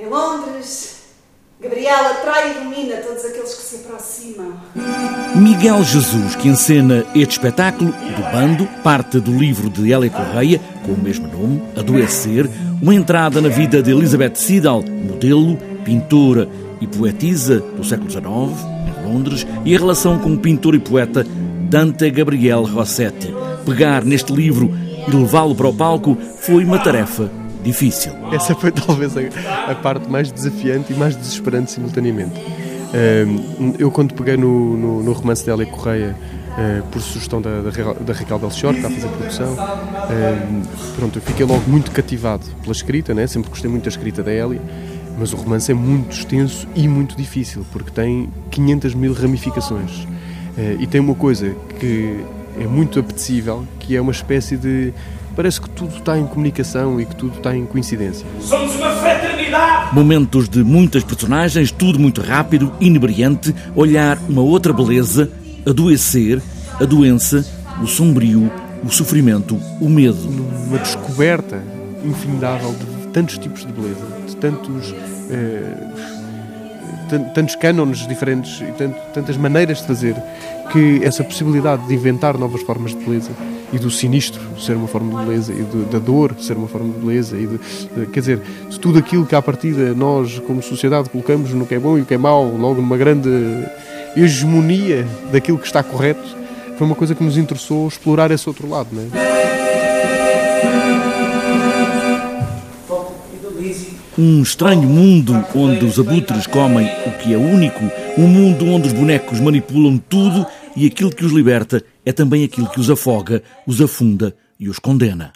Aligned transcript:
Em 0.00 0.08
Londres, 0.08 1.02
Gabriela 1.60 2.12
atrai 2.12 2.52
e 2.52 2.54
domina 2.64 2.96
todos 3.06 3.22
aqueles 3.22 3.54
que 3.54 3.62
se 3.62 3.76
aproximam. 3.84 4.54
Miguel 5.36 5.84
Jesus, 5.84 6.34
que 6.36 6.48
encena 6.48 7.04
este 7.14 7.32
espetáculo 7.32 7.92
do 7.92 8.32
bando, 8.32 8.66
parte 8.82 9.20
do 9.20 9.30
livro 9.30 9.68
de 9.68 9.92
Hélia 9.92 10.08
Correia, 10.08 10.58
com 10.86 10.92
o 10.92 10.98
mesmo 10.98 11.28
nome, 11.28 11.62
Adoecer, 11.76 12.48
uma 12.80 12.94
entrada 12.94 13.42
na 13.42 13.50
vida 13.50 13.82
de 13.82 13.90
Elizabeth 13.90 14.36
Siddal, 14.36 14.82
modelo, 14.82 15.58
pintora 15.84 16.48
e 16.80 16.86
poetisa 16.86 17.60
do 17.60 17.84
século 17.84 18.10
XIX, 18.10 18.24
em 18.24 19.12
Londres, 19.12 19.46
e 19.66 19.76
a 19.76 19.78
relação 19.78 20.18
com 20.18 20.32
o 20.32 20.38
pintor 20.38 20.74
e 20.74 20.78
poeta 20.78 21.26
Dante 21.68 22.10
Gabriel 22.10 22.62
Rossetti. 22.62 23.34
Pegar 23.66 24.02
neste 24.02 24.32
livro 24.32 24.72
e 25.06 25.14
levá-lo 25.14 25.54
para 25.54 25.68
o 25.68 25.74
palco 25.74 26.16
foi 26.38 26.64
uma 26.64 26.78
tarefa 26.78 27.39
difícil. 27.62 28.12
Essa 28.32 28.54
foi 28.54 28.70
talvez 28.72 29.16
a, 29.16 29.20
a 29.70 29.74
parte 29.74 30.08
mais 30.08 30.30
desafiante 30.30 30.92
e 30.92 30.96
mais 30.96 31.16
desesperante 31.16 31.72
simultaneamente. 31.72 32.40
eu, 33.78 33.90
quando 33.90 34.14
peguei 34.14 34.36
no, 34.36 34.76
no, 34.76 35.02
no 35.02 35.12
romance 35.12 35.44
de 35.44 35.50
Hélia 35.50 35.66
Correia, 35.66 36.16
Uh, 36.50 36.82
por 36.88 37.00
sugestão 37.00 37.40
da, 37.40 37.62
da, 37.62 37.70
da 37.70 38.12
Raquel 38.12 38.38
Belchior, 38.40 38.72
que 38.72 38.80
está 38.80 38.88
a 38.88 38.90
fazer 38.90 39.08
produção. 39.08 39.56
Pronto, 40.96 41.18
eu 41.18 41.22
fiquei 41.22 41.46
logo 41.46 41.62
muito 41.70 41.92
cativado 41.92 42.44
pela 42.60 42.72
escrita, 42.72 43.14
né? 43.14 43.24
sempre 43.28 43.50
gostei 43.50 43.70
muito 43.70 43.84
da 43.84 43.88
escrita 43.88 44.20
da 44.20 44.32
Hélia, 44.32 44.60
mas 45.16 45.32
o 45.32 45.36
romance 45.36 45.70
é 45.70 45.74
muito 45.74 46.10
extenso 46.10 46.66
e 46.74 46.88
muito 46.88 47.16
difícil, 47.16 47.64
porque 47.72 47.92
tem 47.92 48.28
500 48.50 48.94
mil 48.94 49.12
ramificações. 49.12 50.02
Uh, 50.02 50.80
e 50.80 50.88
tem 50.88 51.00
uma 51.00 51.14
coisa 51.14 51.54
que 51.78 52.24
é 52.58 52.66
muito 52.66 52.98
apetecível, 52.98 53.66
que 53.78 53.96
é 53.96 54.00
uma 54.00 54.12
espécie 54.12 54.56
de 54.56 54.92
parece 55.34 55.60
que 55.60 55.70
tudo 55.70 55.96
está 55.96 56.18
em 56.18 56.26
comunicação 56.26 57.00
e 57.00 57.06
que 57.06 57.14
tudo 57.16 57.36
está 57.36 57.56
em 57.56 57.64
coincidência. 57.64 58.26
Somos 58.40 58.74
uma 58.76 58.90
fraternidade! 58.92 59.94
Momentos 59.94 60.48
de 60.48 60.62
muitas 60.62 61.02
personagens, 61.04 61.70
tudo 61.70 61.98
muito 61.98 62.20
rápido, 62.20 62.72
inebriante, 62.80 63.54
olhar 63.74 64.18
uma 64.28 64.42
outra 64.42 64.72
beleza, 64.72 65.30
adoecer, 65.66 66.40
a 66.80 66.84
doença, 66.84 67.44
o 67.82 67.86
sombrio, 67.86 68.50
o 68.84 68.90
sofrimento, 68.90 69.58
o 69.80 69.88
medo. 69.88 70.28
Uma 70.66 70.78
descoberta 70.78 71.62
infindável 72.04 72.72
de 72.72 73.08
tantos 73.08 73.38
tipos 73.38 73.66
de 73.66 73.72
beleza, 73.72 74.06
de 74.26 74.36
tantos. 74.36 74.94
Eh, 75.30 76.20
tantos 77.34 77.56
cânones 77.56 78.06
diferentes 78.06 78.60
e 78.60 78.72
tantas 79.12 79.36
maneiras 79.36 79.78
de 79.78 79.86
fazer 79.88 80.14
que 80.72 81.00
essa 81.02 81.24
possibilidade 81.24 81.84
de 81.88 81.94
inventar 81.94 82.38
novas 82.38 82.62
formas 82.62 82.92
de 82.92 83.04
beleza 83.04 83.32
e 83.72 83.78
do 83.78 83.90
sinistro 83.90 84.40
ser 84.58 84.74
uma 84.74 84.88
forma 84.88 85.20
de 85.20 85.26
beleza 85.26 85.52
e 85.52 85.62
do, 85.62 85.90
da 85.90 85.98
dor 85.98 86.34
ser 86.40 86.56
uma 86.56 86.68
forma 86.68 86.92
de 86.92 86.98
beleza 86.98 87.36
e 87.36 87.46
de, 87.46 88.06
quer 88.06 88.20
dizer, 88.20 88.40
de 88.68 88.80
tudo 88.80 88.98
aquilo 88.98 89.24
que 89.24 89.34
à 89.34 89.42
partida 89.42 89.94
nós 89.94 90.38
como 90.40 90.62
sociedade 90.62 91.08
colocamos 91.08 91.50
no 91.52 91.66
que 91.66 91.74
é 91.74 91.78
bom 91.78 91.98
e 91.98 92.02
o 92.02 92.06
que 92.06 92.14
é 92.14 92.18
mau, 92.18 92.44
logo 92.56 92.80
numa 92.80 92.96
grande 92.96 93.28
hegemonia 94.16 95.06
daquilo 95.32 95.58
que 95.58 95.66
está 95.66 95.82
correto, 95.82 96.36
foi 96.76 96.86
uma 96.86 96.96
coisa 96.96 97.14
que 97.14 97.22
nos 97.22 97.36
interessou 97.36 97.86
explorar 97.86 98.30
esse 98.30 98.48
outro 98.48 98.68
lado, 98.68 98.88
não 98.92 99.02
é? 99.02 99.30
Um 104.18 104.42
estranho 104.42 104.82
mundo 104.82 105.44
onde 105.54 105.84
os 105.84 105.98
abutres 105.98 106.46
comem 106.46 106.86
o 107.06 107.12
que 107.12 107.32
é 107.32 107.38
único, 107.38 107.80
um 108.18 108.26
mundo 108.26 108.66
onde 108.66 108.88
os 108.88 108.92
bonecos 108.92 109.40
manipulam 109.40 109.96
tudo 109.96 110.46
e 110.76 110.86
aquilo 110.86 111.10
que 111.10 111.24
os 111.24 111.32
liberta 111.32 111.82
é 112.10 112.12
também 112.12 112.44
aquilo 112.44 112.68
que 112.68 112.80
os 112.80 112.90
afoga, 112.90 113.42
os 113.66 113.80
afunda 113.80 114.36
e 114.58 114.68
os 114.68 114.78
condena. 114.78 115.32